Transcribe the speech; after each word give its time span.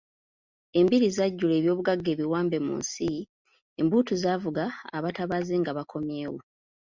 "Embiri 0.79 1.07
zajjula 1.17 1.53
eby'obugagga 1.57 2.09
ebiwambe 2.15 2.57
mu 2.65 2.73
nsi, 2.81 3.11
embuutu 3.79 4.13
zaavuga 4.23 4.63
abatabaazi 4.97 5.55
nga 5.61 5.71
bakomyewo." 5.77 6.39